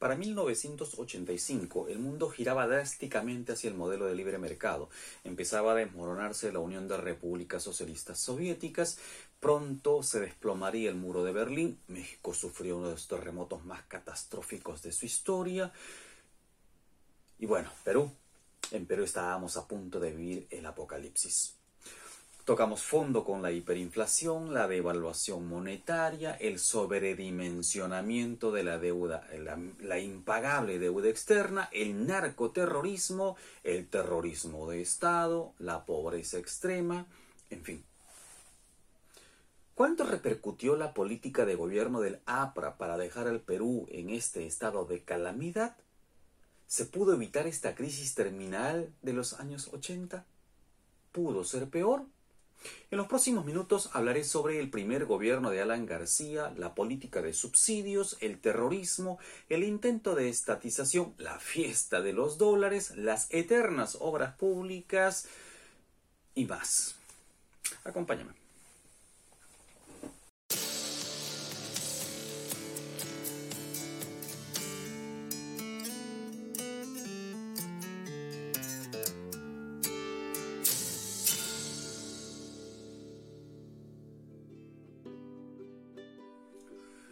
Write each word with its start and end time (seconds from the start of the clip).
Para 0.00 0.16
1985, 0.16 1.88
el 1.88 1.98
mundo 1.98 2.30
giraba 2.30 2.66
drásticamente 2.66 3.52
hacia 3.52 3.68
el 3.68 3.76
modelo 3.76 4.06
de 4.06 4.14
libre 4.14 4.38
mercado. 4.38 4.88
Empezaba 5.24 5.72
a 5.72 5.74
desmoronarse 5.74 6.50
la 6.52 6.58
Unión 6.58 6.88
de 6.88 6.96
Repúblicas 6.96 7.62
Socialistas 7.62 8.18
Soviéticas. 8.18 8.96
Pronto 9.40 10.02
se 10.02 10.20
desplomaría 10.20 10.88
el 10.88 10.96
muro 10.96 11.22
de 11.22 11.32
Berlín. 11.32 11.78
México 11.88 12.32
sufrió 12.32 12.78
uno 12.78 12.86
de 12.86 12.94
los 12.94 13.08
terremotos 13.08 13.62
más 13.66 13.82
catastróficos 13.82 14.80
de 14.80 14.92
su 14.92 15.04
historia. 15.04 15.70
Y 17.38 17.44
bueno, 17.44 17.70
Perú. 17.84 18.10
En 18.70 18.86
Perú 18.86 19.04
estábamos 19.04 19.58
a 19.58 19.68
punto 19.68 20.00
de 20.00 20.12
vivir 20.12 20.46
el 20.48 20.64
apocalipsis. 20.64 21.59
Tocamos 22.50 22.82
fondo 22.82 23.22
con 23.24 23.42
la 23.42 23.52
hiperinflación, 23.52 24.52
la 24.52 24.66
devaluación 24.66 25.46
monetaria, 25.46 26.32
el 26.32 26.58
sobredimensionamiento 26.58 28.50
de 28.50 28.64
la 28.64 28.76
deuda, 28.76 29.24
la, 29.78 30.00
impagable 30.00 30.80
deuda 30.80 31.08
externa, 31.08 31.68
el 31.70 32.08
narcoterrorismo, 32.08 33.36
el 33.62 33.86
terrorismo 33.86 34.68
de 34.68 34.82
Estado, 34.82 35.54
la 35.60 35.86
pobreza 35.86 36.38
extrema, 36.38 37.06
en 37.50 37.62
fin. 37.62 37.84
¿Cuánto 39.76 40.02
repercutió 40.02 40.74
la 40.74 40.92
política 40.92 41.44
de 41.46 41.54
gobierno 41.54 42.00
del 42.00 42.18
APRA 42.26 42.78
para 42.78 42.98
dejar 42.98 43.28
al 43.28 43.38
Perú 43.38 43.86
en 43.92 44.10
este 44.10 44.44
estado 44.48 44.86
de 44.86 45.04
calamidad? 45.04 45.76
¿Se 46.66 46.84
pudo 46.84 47.14
evitar 47.14 47.46
esta 47.46 47.76
crisis 47.76 48.16
terminal 48.16 48.92
de 49.02 49.12
los 49.12 49.34
años 49.34 49.68
80? 49.72 50.26
¿Pudo 51.12 51.44
ser 51.44 51.70
peor? 51.70 52.06
En 52.90 52.98
los 52.98 53.06
próximos 53.06 53.44
minutos 53.44 53.90
hablaré 53.92 54.24
sobre 54.24 54.58
el 54.58 54.70
primer 54.70 55.06
gobierno 55.06 55.50
de 55.50 55.60
Alan 55.62 55.86
García, 55.86 56.52
la 56.56 56.74
política 56.74 57.22
de 57.22 57.32
subsidios, 57.32 58.16
el 58.20 58.40
terrorismo, 58.40 59.18
el 59.48 59.64
intento 59.64 60.14
de 60.14 60.28
estatización, 60.28 61.14
la 61.18 61.38
fiesta 61.38 62.00
de 62.00 62.12
los 62.12 62.36
dólares, 62.36 62.96
las 62.96 63.32
eternas 63.32 63.96
obras 64.00 64.34
públicas 64.34 65.28
y 66.34 66.46
más. 66.46 66.96
Acompáñame. 67.84 68.39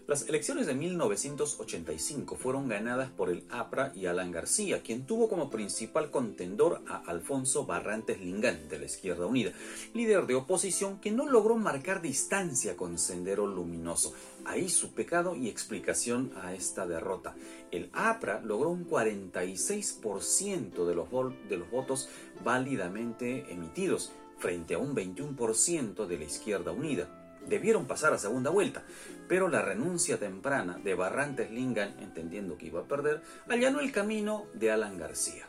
Las 0.09 0.27
elecciones 0.27 0.67
de 0.67 0.75
1985 0.75 2.37
fueron 2.37 2.67
ganadas 2.67 3.11
por 3.11 3.29
el 3.29 3.45
APRA 3.51 3.93
y 3.95 4.07
Alan 4.07 4.31
García, 4.31 4.83
quien 4.83 5.05
tuvo 5.05 5.29
como 5.29 5.51
principal 5.51 6.11
contendor 6.11 6.81
a 6.89 6.97
Alfonso 6.97 7.67
Barrantes 7.67 8.19
Lingán, 8.19 8.71
de 8.71 8.79
la 8.79 8.87
Izquierda 8.87 9.27
Unida, 9.27 9.53
líder 9.93 10.27
de 10.27 10.35
oposición 10.35 10.99
que 10.99 11.11
no 11.11 11.29
logró 11.29 11.57
marcar 11.57 12.01
distancia 12.01 12.75
con 12.75 12.97
Sendero 12.97 13.47
Luminoso. 13.47 14.15
Ahí 14.47 14.71
su 14.71 14.95
pecado 14.95 15.37
y 15.37 15.51
explicación 15.51 16.33
a 16.43 16.55
esta 16.55 16.87
derrota. 16.87 17.37
El 17.71 17.91
APRA 17.93 18.41
logró 18.41 18.71
un 18.71 18.89
46% 18.89 20.87
de 20.87 20.95
los, 20.95 21.09
de 21.51 21.57
los 21.59 21.71
votos 21.71 22.09
válidamente 22.43 23.45
emitidos, 23.53 24.13
frente 24.39 24.73
a 24.73 24.79
un 24.79 24.97
21% 24.97 26.07
de 26.07 26.17
la 26.17 26.25
Izquierda 26.25 26.73
Unida 26.73 27.18
debieron 27.49 27.87
pasar 27.87 28.13
a 28.13 28.19
segunda 28.19 28.51
vuelta, 28.51 28.85
pero 29.29 29.49
la 29.49 29.63
renuncia 29.63 30.19
temprana 30.19 30.79
de 30.83 30.95
Barrantes 30.95 31.51
Lingan, 31.51 31.99
entendiendo 32.01 32.57
que 32.57 32.67
iba 32.67 32.81
a 32.81 32.89
perder, 32.89 33.23
allanó 33.49 33.81
el 33.81 33.93
camino 33.93 34.47
de 34.55 34.71
Alan 34.71 34.99
García. 34.99 35.49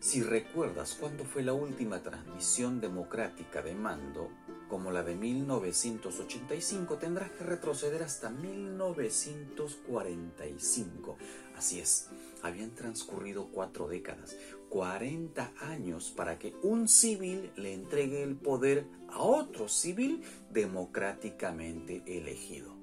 Si 0.00 0.22
recuerdas 0.22 0.96
cuándo 0.98 1.24
fue 1.24 1.42
la 1.42 1.54
última 1.54 2.02
transmisión 2.02 2.80
democrática 2.80 3.62
de 3.62 3.74
mando, 3.74 4.30
como 4.68 4.92
la 4.92 5.02
de 5.02 5.16
1985, 5.16 6.98
tendrás 6.98 7.32
que 7.32 7.42
retroceder 7.42 8.04
hasta 8.04 8.30
1945. 8.30 11.16
Así 11.56 11.80
es, 11.80 12.10
habían 12.42 12.76
transcurrido 12.76 13.48
cuatro 13.48 13.88
décadas, 13.88 14.36
40 14.68 15.52
años 15.60 16.12
para 16.16 16.38
que 16.38 16.54
un 16.62 16.88
civil 16.88 17.50
le 17.56 17.72
entregue 17.72 18.22
el 18.22 18.36
poder 18.36 18.86
a 19.08 19.20
otro 19.22 19.68
civil 19.68 20.22
democráticamente 20.50 22.02
elegido. 22.06 22.76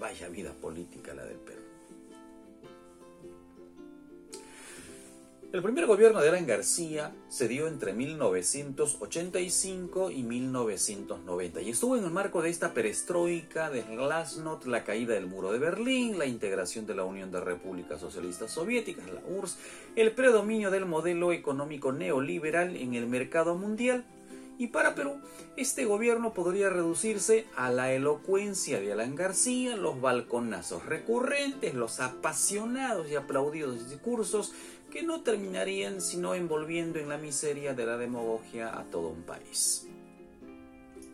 Vaya 0.00 0.28
vida 0.28 0.52
política 0.54 1.14
la 1.14 1.24
del 1.24 1.38
Perú. 1.38 1.71
El 5.52 5.62
primer 5.62 5.84
gobierno 5.84 6.22
de 6.22 6.30
Alan 6.30 6.46
García 6.46 7.12
se 7.28 7.46
dio 7.46 7.68
entre 7.68 7.92
1985 7.92 10.10
y 10.10 10.22
1990 10.22 11.60
y 11.60 11.68
estuvo 11.68 11.98
en 11.98 12.04
el 12.04 12.10
marco 12.10 12.40
de 12.40 12.48
esta 12.48 12.72
perestroika 12.72 13.68
de 13.68 13.82
Glasnost, 13.82 14.64
la 14.64 14.82
caída 14.82 15.12
del 15.12 15.26
muro 15.26 15.52
de 15.52 15.58
Berlín, 15.58 16.18
la 16.18 16.24
integración 16.24 16.86
de 16.86 16.94
la 16.94 17.04
Unión 17.04 17.30
de 17.30 17.42
Repúblicas 17.42 18.00
Socialistas 18.00 18.50
Soviéticas, 18.50 19.04
la 19.12 19.20
URSS, 19.28 19.58
el 19.94 20.12
predominio 20.12 20.70
del 20.70 20.86
modelo 20.86 21.32
económico 21.32 21.92
neoliberal 21.92 22.74
en 22.74 22.94
el 22.94 23.06
mercado 23.06 23.54
mundial. 23.54 24.06
Y 24.62 24.68
para 24.68 24.94
Perú, 24.94 25.16
este 25.56 25.86
gobierno 25.86 26.34
podría 26.34 26.70
reducirse 26.70 27.46
a 27.56 27.68
la 27.72 27.92
elocuencia 27.92 28.78
de 28.78 28.92
Alan 28.92 29.16
García, 29.16 29.74
los 29.74 30.00
balconazos 30.00 30.86
recurrentes, 30.86 31.74
los 31.74 31.98
apasionados 31.98 33.10
y 33.10 33.16
aplaudidos 33.16 33.90
discursos 33.90 34.52
que 34.92 35.02
no 35.02 35.22
terminarían 35.22 36.00
sino 36.00 36.36
envolviendo 36.36 37.00
en 37.00 37.08
la 37.08 37.18
miseria 37.18 37.74
de 37.74 37.86
la 37.86 37.98
demagogia 37.98 38.78
a 38.78 38.84
todo 38.84 39.08
un 39.08 39.24
país. 39.24 39.88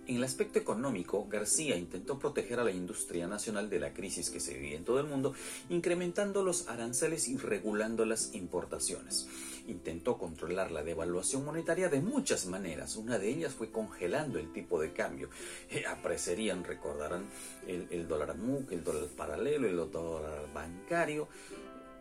En 0.08 0.16
el 0.16 0.24
aspecto 0.24 0.58
económico, 0.58 1.26
García 1.28 1.76
intentó 1.76 2.18
proteger 2.18 2.60
a 2.60 2.64
la 2.64 2.70
industria 2.70 3.26
nacional 3.26 3.68
de 3.68 3.78
la 3.78 3.92
crisis 3.92 4.30
que 4.30 4.40
se 4.40 4.54
vivía 4.54 4.78
en 4.78 4.84
todo 4.84 5.00
el 5.00 5.06
mundo, 5.06 5.34
incrementando 5.68 6.42
los 6.42 6.66
aranceles 6.68 7.28
y 7.28 7.36
regulando 7.36 8.06
las 8.06 8.34
importaciones. 8.34 9.28
Intentó 9.68 10.18
controlar 10.18 10.70
la 10.70 10.82
devaluación 10.82 11.44
monetaria 11.44 11.88
de 11.88 12.00
muchas 12.00 12.46
maneras. 12.46 12.96
Una 12.96 13.18
de 13.18 13.28
ellas 13.28 13.54
fue 13.54 13.70
congelando 13.70 14.38
el 14.38 14.52
tipo 14.52 14.80
de 14.80 14.92
cambio. 14.92 15.28
Eh, 15.70 15.84
apreciarían, 15.86 16.64
recordarán, 16.64 17.26
el, 17.66 17.86
el 17.90 18.08
dólar 18.08 18.36
MUC, 18.36 18.72
el 18.72 18.82
dólar 18.82 19.04
paralelo, 19.14 19.68
el 19.68 19.76
dólar 19.90 20.50
bancario, 20.54 21.28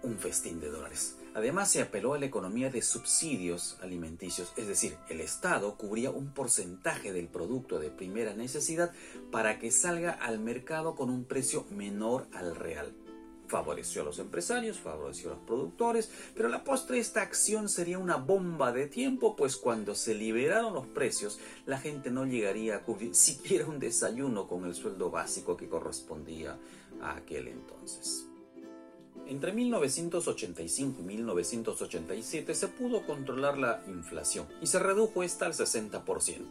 un 0.03 0.17
festín 0.17 0.59
de 0.59 0.69
dólares. 0.69 1.17
Además, 1.33 1.69
se 1.69 1.81
apeló 1.81 2.13
a 2.13 2.19
la 2.19 2.25
economía 2.25 2.69
de 2.69 2.81
subsidios 2.81 3.77
alimenticios, 3.81 4.53
es 4.57 4.67
decir, 4.67 4.97
el 5.09 5.21
Estado 5.21 5.75
cubría 5.75 6.09
un 6.09 6.33
porcentaje 6.33 7.13
del 7.13 7.27
producto 7.27 7.79
de 7.79 7.91
primera 7.91 8.33
necesidad 8.33 8.91
para 9.31 9.59
que 9.59 9.71
salga 9.71 10.11
al 10.11 10.39
mercado 10.39 10.95
con 10.95 11.09
un 11.09 11.25
precio 11.25 11.65
menor 11.69 12.27
al 12.33 12.55
real. 12.55 12.93
Favoreció 13.47 14.01
a 14.01 14.05
los 14.05 14.19
empresarios, 14.19 14.77
favoreció 14.77 15.31
a 15.31 15.35
los 15.35 15.43
productores, 15.43 16.09
pero 16.35 16.49
la 16.49 16.63
postre 16.63 16.99
esta 16.99 17.21
acción 17.21 17.69
sería 17.69 17.97
una 17.97 18.17
bomba 18.17 18.73
de 18.73 18.87
tiempo, 18.87 19.35
pues 19.35 19.55
cuando 19.55 19.95
se 19.95 20.13
liberaron 20.13 20.73
los 20.73 20.85
precios, 20.87 21.39
la 21.65 21.77
gente 21.77 22.11
no 22.11 22.25
llegaría 22.25 22.75
a 22.75 22.81
cubrir 22.81 23.15
siquiera 23.15 23.65
un 23.65 23.79
desayuno 23.79 24.47
con 24.47 24.65
el 24.65 24.75
sueldo 24.75 25.09
básico 25.09 25.55
que 25.55 25.69
correspondía 25.69 26.57
a 27.01 27.15
aquel 27.15 27.47
entonces. 27.47 28.27
Entre 29.27 29.51
1985 29.51 31.01
y 31.01 31.03
1987 31.03 32.55
se 32.55 32.67
pudo 32.69 33.05
controlar 33.05 33.57
la 33.57 33.83
inflación 33.87 34.47
y 34.61 34.67
se 34.67 34.79
redujo 34.79 35.21
esta 35.21 35.45
al 35.45 35.53
60%. 35.53 36.45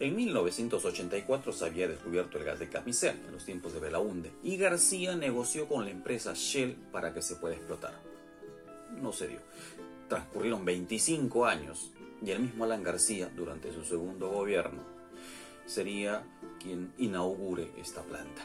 En 0.00 0.16
1984 0.16 1.52
se 1.52 1.66
había 1.66 1.86
descubierto 1.86 2.38
el 2.38 2.44
gas 2.44 2.58
de 2.58 2.70
camisea 2.70 3.12
en 3.12 3.32
los 3.32 3.44
tiempos 3.44 3.74
de 3.74 3.80
Belaunde 3.80 4.32
y 4.42 4.56
García 4.56 5.14
negoció 5.14 5.68
con 5.68 5.84
la 5.84 5.90
empresa 5.90 6.32
Shell 6.34 6.74
para 6.90 7.12
que 7.12 7.20
se 7.20 7.36
pueda 7.36 7.54
explotar. 7.54 7.92
No 8.98 9.12
se 9.12 9.28
dio. 9.28 9.40
Transcurrieron 10.08 10.64
25 10.64 11.44
años 11.44 11.90
y 12.22 12.30
el 12.30 12.40
mismo 12.40 12.64
Alan 12.64 12.82
García, 12.82 13.30
durante 13.36 13.74
su 13.74 13.84
segundo 13.84 14.30
gobierno, 14.30 14.82
sería 15.70 16.24
quien 16.60 16.92
inaugure 16.98 17.70
esta 17.78 18.02
planta 18.02 18.42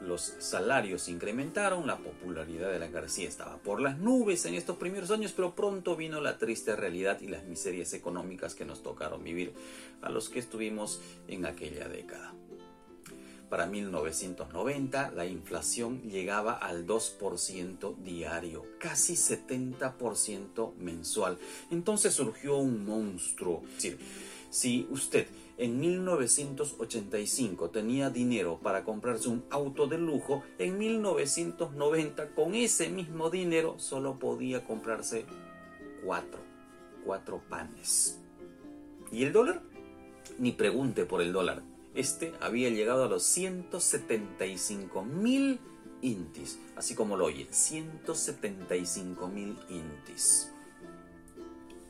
los 0.00 0.34
salarios 0.38 1.08
incrementaron, 1.08 1.86
la 1.86 1.98
popularidad 1.98 2.70
de 2.70 2.78
la 2.78 2.88
García 2.88 3.28
estaba 3.28 3.56
por 3.58 3.80
las 3.80 3.98
nubes 3.98 4.44
en 4.46 4.54
estos 4.54 4.76
primeros 4.76 5.10
años, 5.10 5.32
pero 5.34 5.54
pronto 5.54 5.96
vino 5.96 6.20
la 6.20 6.38
triste 6.38 6.76
realidad 6.76 7.20
y 7.20 7.28
las 7.28 7.44
miserias 7.44 7.92
económicas 7.92 8.54
que 8.54 8.64
nos 8.64 8.82
tocaron 8.82 9.24
vivir 9.24 9.52
a 10.02 10.10
los 10.10 10.28
que 10.28 10.38
estuvimos 10.38 11.00
en 11.26 11.46
aquella 11.46 11.88
década. 11.88 12.34
Para 13.48 13.66
1990 13.66 15.10
la 15.12 15.24
inflación 15.24 16.02
llegaba 16.02 16.52
al 16.52 16.86
2% 16.86 17.96
diario, 17.96 18.66
casi 18.78 19.14
70% 19.14 20.74
mensual. 20.76 21.38
Entonces 21.70 22.12
surgió 22.12 22.58
un 22.58 22.84
monstruo. 22.84 23.62
Es 23.68 23.74
decir, 23.74 23.98
Si 24.50 24.86
usted 24.90 25.26
en 25.58 25.78
1985 25.80 27.70
tenía 27.70 28.10
dinero 28.10 28.58
para 28.62 28.84
comprarse 28.84 29.28
un 29.28 29.44
auto 29.50 29.86
de 29.86 29.98
lujo, 29.98 30.42
en 30.58 30.78
1990 30.78 32.34
con 32.34 32.54
ese 32.54 32.88
mismo 32.88 33.28
dinero 33.28 33.74
solo 33.78 34.18
podía 34.18 34.64
comprarse 34.64 35.26
cuatro, 36.04 36.40
cuatro 37.04 37.42
panes. 37.48 38.18
¿Y 39.12 39.24
el 39.24 39.32
dólar? 39.32 39.62
Ni 40.38 40.52
pregunte 40.52 41.04
por 41.04 41.20
el 41.20 41.32
dólar. 41.32 41.62
Este 41.94 42.32
había 42.40 42.70
llegado 42.70 43.04
a 43.04 43.08
los 43.08 43.24
175 43.24 45.04
mil 45.04 45.58
intis, 46.00 46.58
así 46.76 46.94
como 46.94 47.16
lo 47.16 47.26
oye, 47.26 47.48
175 47.50 49.28
mil 49.28 49.56
intis. 49.68 50.52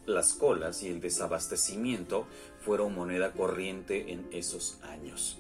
Las 0.09 0.33
colas 0.33 0.83
y 0.83 0.89
el 0.89 1.03
desabastecimiento 1.03 2.27
fueron 2.65 2.95
moneda 2.95 3.33
corriente 3.33 4.11
en 4.11 4.27
esos 4.33 4.79
años. 4.83 5.37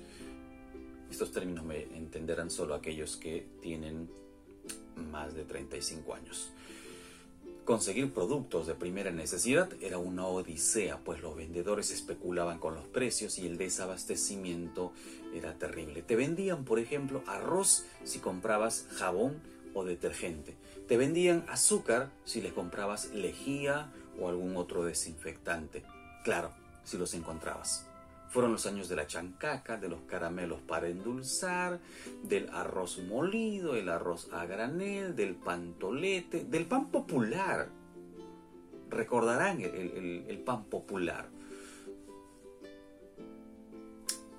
Estos 1.10 1.32
términos 1.32 1.64
me 1.64 1.84
entenderán 1.96 2.50
solo 2.50 2.74
aquellos 2.74 3.16
que 3.16 3.46
tienen 3.62 4.10
más 5.10 5.32
de 5.34 5.44
35 5.44 6.14
años. 6.14 6.50
Conseguir 7.64 8.12
productos 8.12 8.66
de 8.66 8.74
primera 8.74 9.10
necesidad 9.10 9.70
era 9.80 9.96
una 9.96 10.26
odisea, 10.26 10.98
pues 10.98 11.22
los 11.22 11.34
vendedores 11.34 11.90
especulaban 11.90 12.58
con 12.58 12.74
los 12.74 12.86
precios 12.86 13.38
y 13.38 13.46
el 13.46 13.56
desabastecimiento 13.56 14.92
era 15.32 15.54
terrible. 15.54 16.02
Te 16.02 16.14
vendían, 16.14 16.66
por 16.66 16.78
ejemplo, 16.78 17.22
arroz 17.26 17.86
si 18.04 18.18
comprabas 18.18 18.86
jabón 18.96 19.40
o 19.72 19.84
detergente. 19.84 20.56
Te 20.88 20.98
vendían 20.98 21.46
azúcar 21.48 22.10
si 22.26 22.42
le 22.42 22.52
comprabas 22.52 23.14
lejía 23.14 23.90
o 24.18 24.28
algún 24.28 24.56
otro 24.56 24.84
desinfectante. 24.84 25.84
Claro, 26.24 26.52
si 26.84 26.98
los 26.98 27.14
encontrabas. 27.14 27.86
Fueron 28.30 28.52
los 28.52 28.66
años 28.66 28.88
de 28.88 28.96
la 28.96 29.06
chancaca, 29.06 29.78
de 29.78 29.88
los 29.88 30.00
caramelos 30.02 30.60
para 30.60 30.88
endulzar, 30.88 31.80
del 32.22 32.50
arroz 32.50 32.98
molido, 32.98 33.74
el 33.74 33.88
arroz 33.88 34.28
a 34.32 34.44
granel, 34.44 35.16
del 35.16 35.34
pantolete, 35.34 36.44
del 36.44 36.66
pan 36.66 36.90
popular. 36.90 37.70
Recordarán 38.90 39.62
el, 39.62 40.26
el 40.28 40.38
pan 40.40 40.64
popular. 40.64 41.30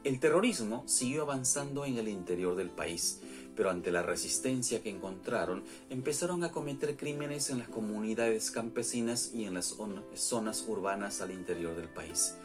El 0.03 0.19
terrorismo 0.19 0.87
siguió 0.87 1.23
avanzando 1.23 1.83
en 1.85 1.97
el 1.97 2.07
interior 2.07 2.55
del 2.55 2.69
país, 2.69 3.21
pero 3.59 3.71
ante 3.71 3.91
la 3.91 4.03
resistencia 4.03 4.81
que 4.81 4.89
encontraron, 4.89 5.65
empezaron 5.89 6.45
a 6.45 6.49
cometer 6.49 6.95
crímenes 6.95 7.49
en 7.49 7.59
las 7.59 7.67
comunidades 7.67 8.51
campesinas 8.51 9.31
y 9.33 9.43
en 9.43 9.53
las 9.53 9.75
zonas 10.13 10.63
urbanas 10.65 11.19
al 11.19 11.31
interior 11.31 11.75
del 11.75 11.89
país. 11.89 12.35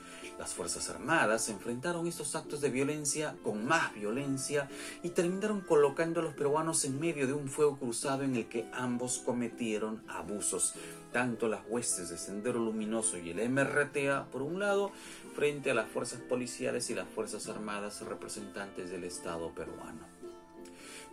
Las 0.41 0.55
Fuerzas 0.55 0.91
Armadas 0.91 1.49
enfrentaron 1.51 2.09
estos 2.09 2.35
actos 2.35 2.61
de 2.61 2.71
violencia 2.71 3.37
con 3.45 3.65
más 3.65 3.95
violencia 3.95 4.69
y 5.05 5.11
terminaron 5.11 5.61
colocando 5.61 6.19
a 6.19 6.25
los 6.25 6.35
peruanos 6.35 6.85
en 6.85 6.99
medio 6.99 7.29
de 7.29 7.33
un 7.33 7.47
fuego 7.47 7.79
cruzado 7.79 8.25
en 8.25 8.35
el 8.35 8.49
que 8.49 8.69
ambos 8.73 9.19
cometieron 9.25 10.03
abusos, 10.09 10.75
tanto 11.13 11.47
las 11.47 11.61
huestes 11.69 12.09
de 12.09 12.19
Sendero 12.19 12.59
Luminoso 12.59 13.19
y 13.19 13.31
el 13.31 13.49
MRTA 13.49 14.27
por 14.33 14.43
un 14.43 14.59
lado, 14.59 14.91
frente 15.37 15.71
a 15.71 15.75
las 15.75 15.89
fuerzas 15.89 16.21
policiales 16.23 16.91
y 16.91 16.97
las 16.97 17.07
Fuerzas 17.07 17.49
Armadas 17.49 18.01
representantes 18.01 18.91
del 18.91 19.05
Estado 19.05 19.55
peruano. 19.55 20.14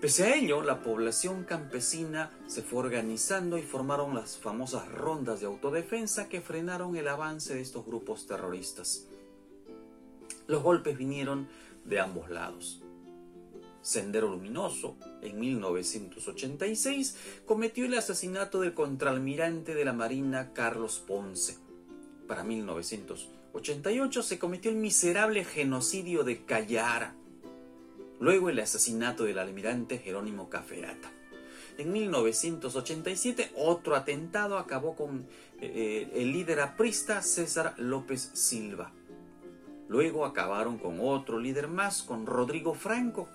Pese 0.01 0.23
a 0.23 0.35
ello, 0.35 0.63
la 0.63 0.81
población 0.81 1.43
campesina 1.43 2.31
se 2.47 2.63
fue 2.63 2.79
organizando 2.79 3.59
y 3.59 3.61
formaron 3.61 4.15
las 4.15 4.35
famosas 4.35 4.91
rondas 4.91 5.41
de 5.41 5.45
autodefensa 5.45 6.27
que 6.27 6.41
frenaron 6.41 6.95
el 6.95 7.07
avance 7.07 7.53
de 7.53 7.61
estos 7.61 7.85
grupos 7.85 8.25
terroristas. 8.25 9.05
Los 10.47 10.63
golpes 10.63 10.97
vinieron 10.97 11.47
de 11.85 11.99
ambos 11.99 12.31
lados. 12.31 12.81
Sendero 13.83 14.27
Luminoso, 14.27 14.95
en 15.21 15.39
1986, 15.39 17.17
cometió 17.45 17.85
el 17.85 17.93
asesinato 17.93 18.59
del 18.61 18.73
contraalmirante 18.73 19.75
de 19.75 19.85
la 19.85 19.93
Marina 19.93 20.51
Carlos 20.53 20.97
Ponce. 20.97 21.59
Para 22.27 22.43
1988 22.43 24.23
se 24.23 24.39
cometió 24.39 24.71
el 24.71 24.77
miserable 24.77 25.45
genocidio 25.45 26.23
de 26.23 26.43
Cayara 26.43 27.20
luego 28.21 28.49
el 28.49 28.59
asesinato 28.59 29.25
del 29.25 29.39
almirante 29.39 29.97
Jerónimo 29.97 30.49
Caferata. 30.49 31.11
En 31.77 31.91
1987 31.91 33.51
otro 33.57 33.95
atentado 33.95 34.57
acabó 34.57 34.95
con 34.95 35.25
eh, 35.59 36.09
el 36.13 36.31
líder 36.31 36.61
aprista 36.61 37.21
César 37.23 37.73
López 37.77 38.29
Silva. 38.33 38.91
Luego 39.89 40.25
acabaron 40.25 40.77
con 40.77 40.99
otro 41.01 41.39
líder 41.39 41.67
más, 41.67 42.03
con 42.03 42.25
Rodrigo 42.25 42.75
Franco, 42.75 43.27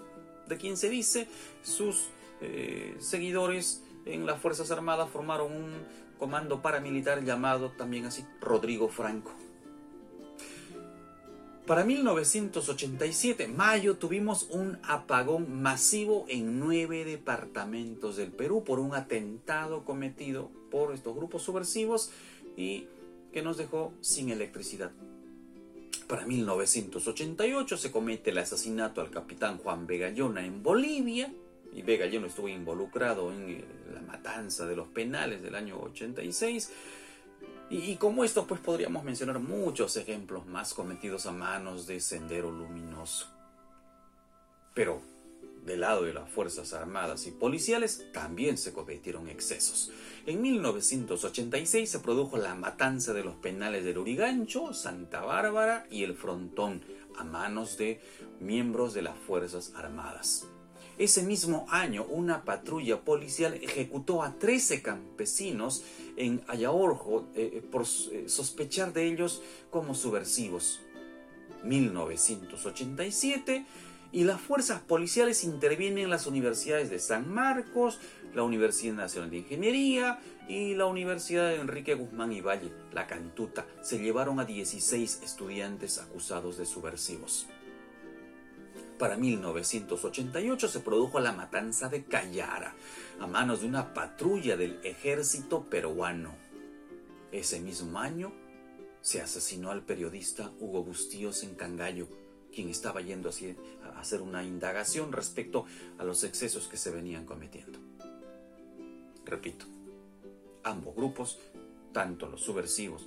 de 0.49 0.57
quien 0.57 0.77
se 0.77 0.89
dice 0.89 1.29
sus 1.63 2.09
eh, 2.41 2.97
seguidores 3.01 3.83
en 4.05 4.25
las 4.25 4.41
Fuerzas 4.41 4.71
Armadas 4.71 5.11
formaron 5.11 5.53
un 5.53 5.73
comando 6.19 6.63
paramilitar 6.63 7.25
llamado 7.25 7.73
también 7.73 8.07
así 8.07 8.25
Rodrigo 8.41 8.89
Franco. 8.89 9.33
Para 11.67 11.83
1987, 11.83 13.49
mayo, 13.49 13.97
tuvimos 13.97 14.47
un 14.51 14.79
apagón 14.85 15.63
masivo 15.63 16.25
en 16.29 16.61
nueve 16.61 17.05
departamentos 17.05 18.15
del 18.15 18.31
Perú 18.31 18.63
por 18.63 18.79
un 18.79 18.95
atentado 18.95 19.85
cometido 19.85 20.49
por 20.71 20.95
estos 20.95 21.17
grupos 21.17 21.43
subversivos 21.43 22.13
y 22.57 22.87
que 23.33 23.43
nos 23.43 23.57
dejó 23.57 23.93
sin 24.01 24.31
electricidad. 24.31 24.93
Para 26.07 26.25
1988 26.25 27.77
se 27.77 27.91
comete 27.91 28.31
el 28.31 28.39
asesinato 28.39 29.01
al 29.01 29.11
capitán 29.11 29.59
Juan 29.59 29.89
Vegallona 29.89 30.47
en 30.47 30.63
Bolivia 30.63 31.33
y 31.75 31.83
Vegallona 31.83 32.29
estuvo 32.29 32.47
involucrado 32.47 33.33
en 33.33 33.65
la 33.93 34.03
matanza 34.03 34.67
de 34.67 34.77
los 34.77 34.87
penales 34.87 35.43
del 35.43 35.57
año 35.57 35.81
86 35.81 36.71
y, 37.69 37.97
como 37.97 38.25
esto, 38.25 38.47
pues 38.47 38.61
podríamos 38.61 39.03
mencionar 39.03 39.41
muchos 39.41 39.97
ejemplos 39.97 40.47
más 40.47 40.73
cometidos 40.73 41.27
a 41.27 41.33
manos 41.33 41.87
de 41.87 42.01
Sendero 42.01 42.51
Luminoso. 42.51 43.29
Pero 44.73 45.01
del 45.65 45.81
lado 45.81 46.05
de 46.05 46.15
las 46.15 46.31
Fuerzas 46.31 46.73
Armadas 46.73 47.27
y 47.27 47.33
Policiales 47.33 48.07
también 48.13 48.57
se 48.57 48.73
cometieron 48.73 49.29
excesos. 49.29 49.91
En 50.25 50.41
1986 50.41 51.91
se 51.91 51.99
produjo 51.99 52.37
la 52.37 52.55
matanza 52.55 53.13
de 53.13 53.25
los 53.25 53.35
penales 53.35 53.85
del 53.85 53.99
Urigancho, 53.99 54.73
Santa 54.73 55.23
Bárbara 55.23 55.87
y 55.91 56.05
el 56.05 56.15
Frontón 56.15 56.83
a 57.19 57.25
manos 57.25 57.77
de 57.77 58.01
miembros 58.39 58.95
de 58.95 59.03
las 59.03 59.19
Fuerzas 59.19 59.73
Armadas. 59.75 60.47
Ese 60.99 61.23
mismo 61.23 61.67
año, 61.69 62.05
una 62.05 62.45
patrulla 62.45 63.03
policial 63.03 63.55
ejecutó 63.55 64.23
a 64.23 64.39
13 64.39 64.81
campesinos 64.81 65.85
en 66.17 66.43
Ayaorjo 66.49 67.29
eh, 67.35 67.51
eh, 67.55 67.63
por 67.71 67.83
eh, 67.83 68.29
sospechar 68.29 68.95
de 68.95 69.07
ellos 69.07 69.43
como 69.71 69.95
subversivos. 69.95 70.81
1987 71.65 73.67
y 74.13 74.25
las 74.25 74.41
fuerzas 74.41 74.81
policiales 74.81 75.45
intervienen 75.45 76.05
en 76.05 76.11
las 76.11 76.27
universidades 76.27 76.89
de 76.89 76.99
San 76.99 77.31
Marcos, 77.31 77.99
la 78.35 78.43
Universidad 78.43 78.95
Nacional 78.95 79.31
de 79.31 79.39
Ingeniería 79.39 80.19
y 80.49 80.75
la 80.75 80.87
Universidad 80.87 81.49
de 81.49 81.57
Enrique 81.57 81.95
Guzmán 81.95 82.33
y 82.33 82.41
Valle, 82.41 82.73
la 82.93 83.07
Cantuta. 83.07 83.67
Se 83.83 83.99
llevaron 83.99 84.41
a 84.41 84.47
16 84.47 85.21
estudiantes 85.23 85.99
acusados 85.99 86.57
de 86.57 86.65
subversivos. 86.65 87.47
Para 88.99 89.19
1988 89.19 90.69
se 90.69 90.81
produjo 90.81 91.21
la 91.21 91.33
matanza 91.33 91.91
de 91.91 92.05
Cayara 92.05 92.75
a 93.21 93.27
manos 93.27 93.61
de 93.61 93.67
una 93.67 93.93
patrulla 93.93 94.57
del 94.57 94.81
ejército 94.85 95.65
peruano. 95.65 96.35
Ese 97.31 97.61
mismo 97.61 97.99
año 97.99 98.33
se 99.03 99.21
asesinó 99.21 99.71
al 99.71 99.83
periodista 99.83 100.51
Hugo 100.61 100.83
Bustíos 100.83 101.43
en 101.43 101.57
Cangallo, 101.57 102.09
quien 102.55 102.71
estaba 102.71 103.03
yendo 103.03 103.29
a 103.29 104.01
hacer 104.01 104.23
una 104.23 104.43
indagación 104.45 105.13
respecto 105.13 105.67
a 105.99 106.05
los 106.05 106.25
excesos 106.25 106.67
que 106.67 106.79
se 106.79 106.91
venían 106.91 107.27
cometiendo. 107.27 107.79
Repito, 109.27 109.67
ambos 110.63 110.97
grupos, 110.97 111.39
tanto 111.93 112.29
los 112.29 112.41
subversivos 112.41 113.07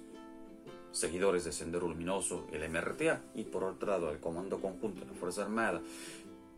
seguidores 0.92 1.44
de 1.44 1.52
Sendero 1.52 1.88
Luminoso, 1.88 2.48
el 2.52 2.68
MRTA, 2.70 3.22
y 3.36 3.44
por 3.44 3.64
otro 3.64 3.90
lado 3.90 4.12
el 4.12 4.20
Comando 4.20 4.60
Conjunto 4.60 5.02
de 5.02 5.08
la 5.08 5.14
Fuerza 5.14 5.44
Armada, 5.44 5.82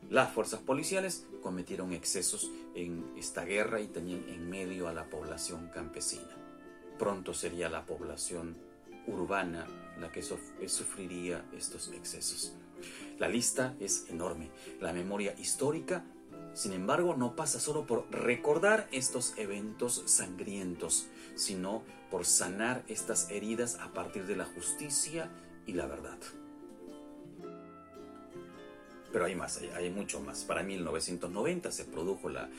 las 0.09 0.33
fuerzas 0.33 0.59
policiales 0.59 1.25
cometieron 1.41 1.93
excesos 1.93 2.51
en 2.75 3.05
esta 3.17 3.45
guerra 3.45 3.79
y 3.81 3.87
tenían 3.87 4.23
en 4.27 4.49
medio 4.49 4.87
a 4.87 4.93
la 4.93 5.09
población 5.09 5.69
campesina. 5.73 6.35
Pronto 6.99 7.33
sería 7.33 7.69
la 7.69 7.85
población 7.85 8.57
urbana 9.07 9.67
la 9.99 10.11
que 10.11 10.21
sufriría 10.21 11.45
estos 11.55 11.89
excesos. 11.89 12.53
La 13.19 13.29
lista 13.29 13.75
es 13.79 14.07
enorme. 14.09 14.49
La 14.79 14.93
memoria 14.93 15.35
histórica, 15.37 16.03
sin 16.53 16.73
embargo, 16.73 17.15
no 17.15 17.35
pasa 17.35 17.59
solo 17.59 17.85
por 17.85 18.07
recordar 18.11 18.87
estos 18.91 19.37
eventos 19.37 20.03
sangrientos, 20.07 21.07
sino 21.35 21.83
por 22.09 22.25
sanar 22.25 22.83
estas 22.87 23.29
heridas 23.31 23.79
a 23.79 23.93
partir 23.93 24.25
de 24.25 24.35
la 24.35 24.45
justicia 24.45 25.29
y 25.65 25.73
la 25.73 25.87
verdad. 25.87 26.17
Pero 29.11 29.25
hay 29.25 29.35
más, 29.35 29.61
hay, 29.75 29.89
mucho 29.89 30.21
más. 30.21 30.43
Para 30.45 30.63
1990 30.63 31.71
se 31.71 31.85
produjo 31.85 32.29
la, 32.29 32.49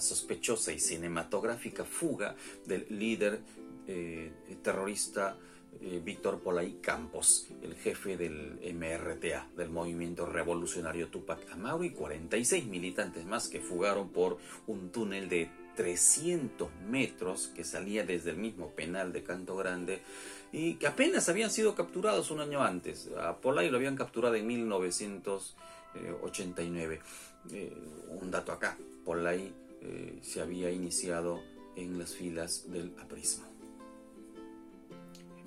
sospechosa 0.00 0.72
y 0.72 0.78
cinematográfica 0.78 1.84
fuga 1.84 2.36
del 2.66 2.86
líder 2.88 3.40
eh, 3.88 4.32
terrorista 4.62 5.36
eh, 5.80 6.00
Víctor 6.04 6.40
Polay 6.40 6.78
Campos, 6.80 7.48
el 7.62 7.74
jefe 7.74 8.16
del 8.16 8.60
MRTA, 8.74 9.48
del 9.56 9.70
Movimiento 9.70 10.26
Revolucionario 10.26 11.08
Tupac 11.08 11.50
Amaru, 11.50 11.84
y 11.84 11.90
46 11.90 12.66
militantes 12.66 13.24
más 13.24 13.48
que 13.48 13.58
fugaron 13.58 14.10
por 14.10 14.38
un 14.66 14.90
túnel 14.90 15.28
de 15.28 15.50
300 15.76 16.68
metros 16.88 17.50
que 17.54 17.64
salía 17.64 18.04
desde 18.04 18.30
el 18.30 18.36
mismo 18.36 18.70
penal 18.70 19.12
de 19.12 19.22
Canto 19.22 19.54
Grande 19.56 20.00
y 20.52 20.74
que 20.74 20.86
apenas 20.86 21.28
habían 21.28 21.50
sido 21.50 21.74
capturados 21.74 22.30
un 22.30 22.40
año 22.40 22.62
antes. 22.62 23.10
A 23.20 23.36
Polay 23.36 23.68
lo 23.70 23.78
habían 23.78 23.96
capturado 23.96 24.34
en 24.34 24.46
1989. 24.46 27.00
Eh, 27.52 27.72
un 28.08 28.30
dato 28.30 28.52
acá, 28.52 28.76
Polay 29.04 29.52
eh, 29.80 30.18
se 30.22 30.40
había 30.40 30.70
iniciado 30.70 31.42
en 31.76 31.98
las 31.98 32.14
filas 32.14 32.70
del 32.70 32.92
aprismo. 33.00 33.51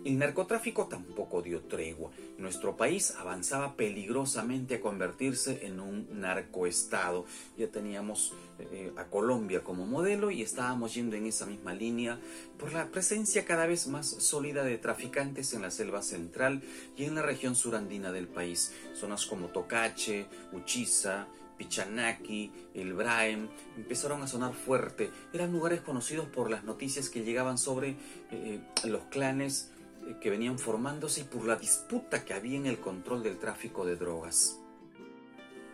El 0.06 0.20
narcotráfico 0.20 0.86
tampoco 0.86 1.42
dio 1.42 1.62
tregua. 1.62 2.12
Nuestro 2.38 2.78
país 2.78 3.16
avanzaba 3.18 3.76
peligrosamente 3.76 4.76
a 4.76 4.80
convertirse 4.80 5.66
en 5.66 5.80
un 5.80 6.08
narcoestado. 6.22 7.26
Ya 7.58 7.70
teníamos 7.70 8.32
eh, 8.60 8.94
a 8.98 9.06
Colombia 9.06 9.64
como 9.64 9.88
modelo 9.88 10.30
y 10.30 10.44
estábamos 10.44 10.94
yendo 10.94 11.16
en 11.16 11.26
esa 11.26 11.48
misma 11.48 11.74
línea 11.74 12.20
por 12.60 12.72
la 12.72 12.92
presencia 12.92 13.46
cada 13.46 13.66
vez 13.66 13.88
más 13.88 14.06
sólida 14.06 14.64
de 14.64 14.78
traficantes 14.78 15.56
en 15.56 15.64
la 15.64 15.72
selva 15.72 16.04
central 16.04 16.62
y 16.96 17.06
en 17.06 17.16
la 17.16 17.24
región 17.24 17.56
surandina 17.56 18.12
del 18.12 18.28
país. 18.28 18.76
Zonas 18.94 19.26
como 19.26 19.48
Tocache, 19.48 20.28
Uchiza, 20.54 21.26
Pichanaki, 21.58 22.52
el 22.74 22.94
Braem, 22.94 23.48
empezaron 23.76 24.22
a 24.22 24.28
sonar 24.28 24.54
fuerte. 24.54 25.10
Eran 25.34 25.52
lugares 25.52 25.82
conocidos 25.82 26.28
por 26.28 26.52
las 26.52 26.64
noticias 26.64 27.10
que 27.10 27.24
llegaban 27.24 27.58
sobre 27.58 27.96
eh, 28.32 28.60
los 28.84 29.04
clanes 29.06 29.72
eh, 29.72 29.75
que 30.22 30.30
venían 30.30 30.60
formándose 30.60 31.26
por 31.26 31.46
la 31.46 31.56
disputa 31.56 32.24
que 32.24 32.34
había 32.34 32.58
en 32.58 32.66
el 32.66 32.80
control 32.80 33.24
del 33.24 33.38
tráfico 33.38 33.86
de 33.86 33.96
drogas. 33.96 34.60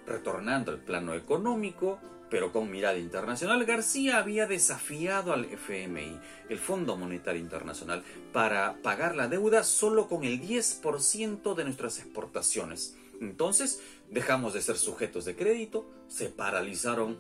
Retornando 0.06 0.72
al 0.72 0.80
plano 0.80 1.14
económico, 1.14 2.00
pero 2.30 2.54
con 2.54 2.72
mirada 2.72 2.98
internacional, 2.98 3.66
García 3.66 4.18
había 4.18 4.48
desafiado 4.48 5.34
al 5.34 5.46
FMI, 5.46 6.18
el 6.48 6.60
Fondo 6.60 6.96
Monetario 6.96 7.42
Internacional, 7.42 8.04
para 8.32 8.82
pagar 8.82 9.18
la 9.18 9.28
deuda 9.28 9.64
solo 9.64 10.08
con 10.08 10.24
el 10.24 10.42
10% 10.42 11.54
de 11.54 11.64
nuestras 11.66 12.00
exportaciones. 12.00 12.96
Entonces, 13.20 13.82
dejamos 14.10 14.54
de 14.54 14.62
ser 14.62 14.78
sujetos 14.78 15.26
de 15.26 15.36
crédito, 15.36 15.86
se 16.08 16.30
paralizaron 16.30 17.18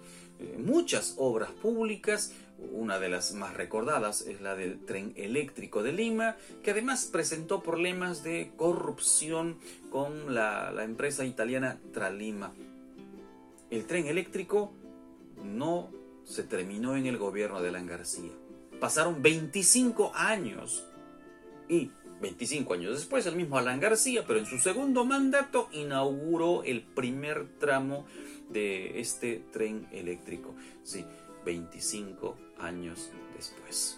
muchas 0.58 1.16
obras 1.18 1.52
públicas, 1.52 2.34
una 2.72 3.00
de 3.00 3.10
las 3.10 3.34
más 3.34 3.56
recordadas 3.56 4.22
es 4.22 4.42
la 4.42 4.56
del 4.56 4.80
tren 4.86 5.14
eléctrico 5.16 5.84
de 5.84 5.94
Lima, 5.94 6.36
que 6.64 6.72
además 6.72 7.10
presentó 7.12 7.62
problemas 7.64 8.24
de 8.24 8.52
corrupción 8.56 9.58
con 9.90 10.36
la, 10.36 10.72
empresa 10.84 11.26
italiana 11.26 11.80
Tralima. 11.94 12.54
El 13.70 13.86
tren 13.86 14.08
eléctrico 14.08 14.74
no 15.44 15.90
se 16.24 16.44
terminó 16.44 16.96
en 16.96 17.08
el 17.08 17.18
gobierno 17.18 17.62
de 17.62 17.70
Alan 17.70 17.88
García. 17.88 18.32
Pasaron 18.80 19.22
25 19.22 20.12
años 20.14 20.86
y 21.68 21.92
25 22.22 22.74
años 22.74 22.94
después 22.94 23.26
el 23.26 23.36
mismo 23.36 23.58
Alan 23.58 23.80
García, 23.80 24.24
pero 24.26 24.40
en 24.40 24.46
su 24.46 24.60
segundo 24.60 25.06
mandato 25.06 25.70
inauguró 25.72 26.64
el 26.64 26.82
primer 26.82 27.48
tramo 27.60 28.06
de 28.50 29.00
este 29.00 29.44
tren 29.52 29.88
eléctrico. 29.92 30.54
Sí, 30.84 31.06
25 31.46 32.38
años 32.60 33.10
después. 33.36 33.98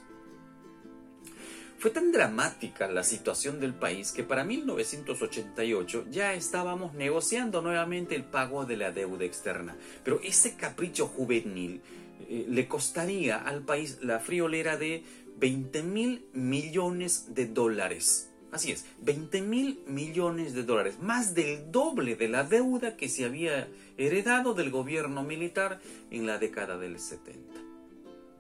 Fue 1.84 1.92
tan 1.92 2.14
dramática 2.14 2.88
la 2.88 3.04
situación 3.04 3.60
del 3.60 3.74
país 3.74 4.14
que 4.14 4.24
para 4.24 4.46
1988 4.46 6.06
ya 6.10 6.34
estábamos 6.34 6.94
negociando 6.94 7.62
nuevamente 7.62 8.16
el 8.16 8.24
pago 8.24 8.66
de 8.66 8.78
la 8.78 8.92
deuda 8.92 9.26
externa. 9.26 9.76
Pero 10.06 10.22
ese 10.24 10.56
capricho 10.56 11.08
juvenil 11.08 11.82
eh, 12.30 12.46
le 12.48 12.70
costaría 12.70 13.36
al 13.36 13.64
país 13.64 14.00
la 14.02 14.22
friolera 14.22 14.78
de 14.78 15.04
20 15.38 15.84
mil 15.84 16.26
millones 16.34 17.34
de 17.34 17.48
dólares. 17.48 18.30
Así 18.52 18.72
es, 18.72 18.86
20 19.02 19.42
mil 19.42 19.84
millones 19.88 20.54
de 20.54 20.64
dólares, 20.64 21.00
más 21.02 21.34
del 21.34 21.72
doble 21.72 22.16
de 22.16 22.28
la 22.28 22.44
deuda 22.44 22.96
que 22.96 23.10
se 23.10 23.26
había 23.26 23.68
heredado 23.98 24.54
del 24.54 24.70
gobierno 24.70 25.24
militar 25.24 25.82
en 26.12 26.28
la 26.28 26.38
década 26.38 26.78
del 26.78 27.00
70. 27.00 27.60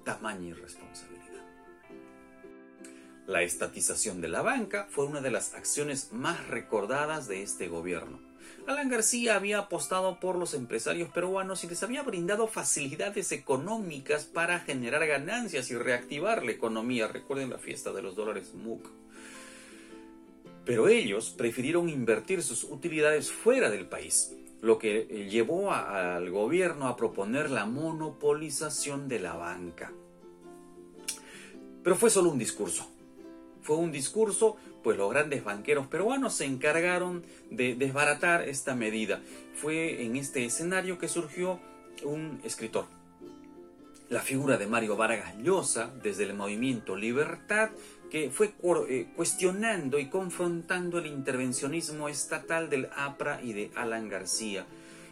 Tamaña 0.03 0.50
irresponsabilidad. 0.50 1.23
La 3.25 3.41
estatización 3.41 4.21
de 4.21 4.27
la 4.27 4.41
banca 4.41 4.88
fue 4.89 5.05
una 5.05 5.21
de 5.21 5.31
las 5.31 5.55
acciones 5.55 6.12
más 6.12 6.47
recordadas 6.47 7.27
de 7.27 7.41
este 7.41 7.67
gobierno. 7.67 8.19
Alan 8.65 8.88
García 8.89 9.36
había 9.36 9.60
apostado 9.60 10.20
por 10.22 10.38
los 10.38 10.53
empresarios 10.53 11.10
peruanos 11.10 11.63
y 11.63 11.67
les 11.67 11.84
había 11.84 12.01
brindado 12.01 12.48
facilidades 12.48 13.34
económicas 13.34 14.24
para 14.24 14.60
generar 14.60 15.05
ganancias 15.05 15.70
y 15.70 15.75
reactivar 15.75 16.46
la 16.46 16.51
economía. 16.53 17.10
Recuerden 17.10 17.50
la 17.50 17.58
fiesta 17.58 17.91
de 17.91 18.01
los 18.01 18.15
dólares 18.15 18.53
MUC. 18.53 18.89
Pero 20.65 20.88
ellos 20.88 21.32
prefirieron 21.32 21.89
invertir 21.89 22.41
sus 22.41 22.63
utilidades 22.63 23.29
fuera 23.32 23.70
del 23.70 23.86
país, 23.86 24.34
lo 24.62 24.79
que 24.79 25.08
eh, 25.10 25.27
llevó 25.29 25.74
al 25.74 26.29
gobierno 26.29 26.88
a 26.88 26.96
proponer 26.96 27.50
la 27.50 27.65
monopolización 27.65 29.10
de 29.10 29.20
la 29.20 29.34
banca. 29.34 29.91
Pero 31.84 31.98
fue 31.98 32.10
solo 32.10 32.29
un 32.29 32.39
discurso. 32.39 32.88
Fue 33.62 33.75
un 33.75 33.91
discurso, 33.91 34.55
pues 34.83 34.97
los 34.97 35.09
grandes 35.09 35.43
banqueros 35.43 35.87
peruanos 35.87 36.33
se 36.33 36.45
encargaron 36.45 37.23
de 37.49 37.75
desbaratar 37.75 38.47
esta 38.47 38.75
medida. 38.75 39.21
Fue 39.55 40.03
en 40.03 40.15
este 40.15 40.45
escenario 40.45 40.97
que 40.97 41.07
surgió 41.07 41.59
un 42.03 42.41
escritor, 42.43 42.85
la 44.09 44.21
figura 44.21 44.57
de 44.57 44.67
Mario 44.67 44.97
Vargas 44.97 45.35
Llosa 45.37 45.91
desde 46.03 46.23
el 46.23 46.33
movimiento 46.33 46.95
Libertad 46.95 47.69
que 48.13 48.29
fue 48.29 48.53
eh, 48.89 49.07
cuestionando 49.15 49.97
y 49.97 50.05
confrontando 50.05 50.99
el 50.99 51.07
intervencionismo 51.07 52.09
estatal 52.09 52.69
del 52.69 52.87
APRA 52.95 53.41
y 53.41 53.53
de 53.53 53.71
Alan 53.73 54.07
García, 54.07 54.67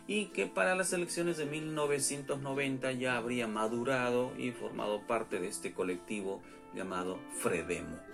y 0.07 0.25
que 0.25 0.45
para 0.45 0.75
las 0.75 0.93
elecciones 0.93 1.37
de 1.37 1.47
1990 1.47 2.91
ya 2.91 3.17
habría 3.17 3.47
madurado 3.47 4.33
y 4.37 4.51
formado 4.51 5.01
parte 5.07 5.39
de 5.39 5.47
este 5.47 5.73
colectivo 5.73 6.43
llamado 6.75 7.17
Fredemo. 7.39 8.10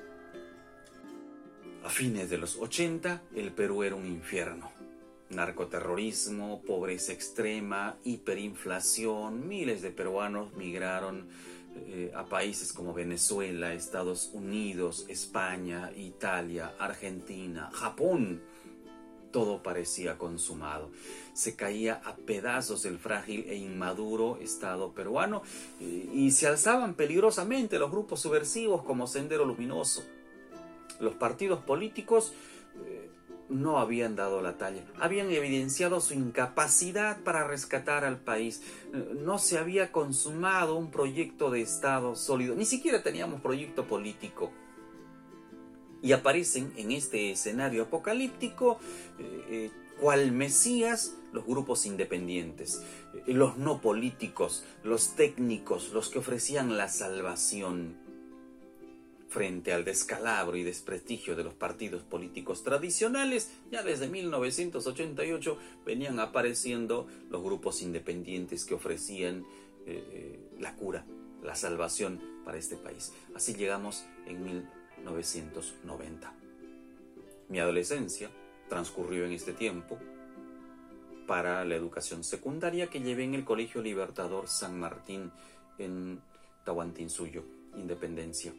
A 1.83 1.89
fines 1.89 2.29
de 2.29 2.37
los 2.37 2.57
80, 2.57 3.21
el 3.35 3.51
Perú 3.51 3.83
era 3.83 3.95
un 3.95 4.05
infierno. 4.05 4.71
Narcoterrorismo, 5.29 6.61
pobreza 6.61 7.13
extrema, 7.13 7.97
hiperinflación, 8.03 9.47
miles 9.47 9.81
de 9.81 9.91
peruanos 9.91 10.53
migraron 10.55 11.27
eh, 11.75 12.11
a 12.15 12.25
países 12.25 12.73
como 12.73 12.93
Venezuela, 12.93 13.73
Estados 13.73 14.31
Unidos, 14.33 15.05
España, 15.09 15.91
Italia, 15.95 16.73
Argentina, 16.79 17.69
Japón, 17.73 18.41
todo 19.31 19.61
parecía 19.61 20.17
consumado. 20.17 20.89
Se 21.33 21.55
caía 21.55 22.01
a 22.03 22.15
pedazos 22.15 22.85
el 22.85 22.97
frágil 22.97 23.45
e 23.47 23.55
inmaduro 23.55 24.37
Estado 24.41 24.93
peruano 24.93 25.43
eh, 25.79 26.09
y 26.13 26.31
se 26.31 26.47
alzaban 26.47 26.95
peligrosamente 26.95 27.79
los 27.79 27.91
grupos 27.91 28.21
subversivos 28.21 28.83
como 28.83 29.07
Sendero 29.07 29.45
Luminoso. 29.45 30.03
Los 30.99 31.15
partidos 31.15 31.59
políticos 31.63 32.33
eh, 32.85 33.09
no 33.49 33.79
habían 33.79 34.15
dado 34.15 34.41
la 34.41 34.57
talla, 34.57 34.83
habían 34.99 35.31
evidenciado 35.31 36.01
su 36.01 36.13
incapacidad 36.13 37.23
para 37.23 37.47
rescatar 37.47 38.03
al 38.03 38.17
país. 38.17 38.61
No 39.21 39.39
se 39.39 39.57
había 39.57 39.91
consumado 39.91 40.75
un 40.75 40.91
proyecto 40.91 41.49
de 41.49 41.61
Estado 41.61 42.15
sólido, 42.15 42.55
ni 42.55 42.65
siquiera 42.65 43.03
teníamos 43.03 43.41
proyecto 43.41 43.85
político. 43.85 44.51
Y 46.01 46.11
aparecen 46.11 46.73
en 46.77 46.91
este 46.91 47.31
escenario 47.31 47.83
apocalíptico, 47.83 48.79
eh, 49.17 49.45
eh, 49.49 49.71
cual 49.99 50.31
Mesías, 50.31 51.15
los 51.33 51.45
grupos 51.45 51.85
independientes, 51.85 52.83
eh, 53.15 53.33
los 53.33 53.57
no 53.57 53.81
políticos, 53.81 54.63
los 54.83 55.15
técnicos, 55.15 55.91
los 55.93 56.09
que 56.09 56.19
ofrecían 56.19 56.77
la 56.77 56.87
salvación 56.87 57.97
frente 59.27 59.73
al 59.73 59.83
descalabro 59.83 60.55
y 60.57 60.63
desprestigio 60.63 61.35
de 61.35 61.43
los 61.43 61.53
partidos 61.53 62.03
políticos 62.03 62.63
tradicionales, 62.63 63.51
ya 63.71 63.83
desde 63.83 64.07
1988 64.07 65.57
venían 65.85 66.19
apareciendo 66.19 67.07
los 67.29 67.43
grupos 67.43 67.81
independientes 67.81 68.65
que 68.65 68.75
ofrecían 68.75 69.45
eh, 69.85 70.03
eh, 70.11 70.39
la 70.59 70.75
cura, 70.75 71.05
la 71.43 71.55
salvación 71.55 72.21
para 72.45 72.57
este 72.57 72.77
país. 72.77 73.11
Así 73.35 73.53
llegamos 73.53 74.05
en 74.25 74.43
1990. 74.43 76.33
Mi 77.49 77.59
adolescencia 77.59 78.29
transcurrió 78.69 79.25
en 79.25 79.33
este 79.33 79.53
tiempo 79.53 79.97
para 81.27 81.65
la 81.65 81.75
educación 81.75 82.23
secundaria 82.23 82.89
que 82.89 83.01
llevé 83.01 83.25
en 83.25 83.35
el 83.35 83.43
Colegio 83.43 83.81
Libertador 83.81 84.47
San 84.47 84.79
Martín 84.79 85.31
en 85.77 86.21
Tahuantinsuyo, 86.63 87.43
Independencia. 87.75 88.53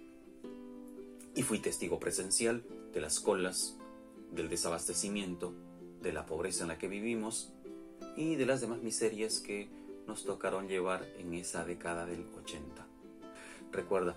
Y 1.39 1.45
fui 1.45 1.61
testigo 1.61 2.01
presencial 2.01 2.65
de 2.93 3.01
las 3.01 3.21
colas, 3.21 3.77
del 4.33 4.49
desabastecimiento, 4.49 5.55
de 6.03 6.13
la 6.13 6.27
pobreza 6.27 6.63
en 6.63 6.69
la 6.69 6.79
que 6.79 6.89
vivimos 6.89 7.53
y 8.17 8.35
de 8.35 8.45
las 8.45 8.61
demás 8.61 8.83
miserias 8.83 9.39
que 9.39 9.69
nos 10.09 10.25
tocaron 10.25 10.67
llevar 10.67 11.07
en 11.17 11.35
esa 11.35 11.65
década 11.65 12.07
del 12.07 12.27
80. 12.43 12.85
Recuerda, 13.71 14.17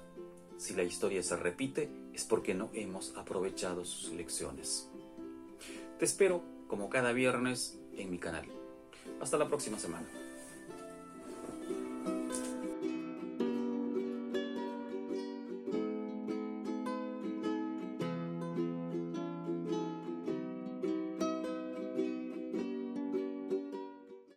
si 0.58 0.74
la 0.74 0.82
historia 0.82 1.22
se 1.22 1.36
repite 1.36 1.92
es 2.12 2.26
porque 2.26 2.56
no 2.56 2.72
hemos 2.74 3.16
aprovechado 3.16 3.86
sus 3.86 4.12
lecciones. 4.14 4.90
Te 6.00 6.06
espero, 6.06 6.42
como 6.68 6.90
cada 6.90 7.12
viernes, 7.12 7.78
en 7.98 8.10
mi 8.10 8.18
canal. 8.18 8.48
Hasta 9.20 9.38
la 9.38 9.48
próxima 9.48 9.78
semana. 9.78 10.08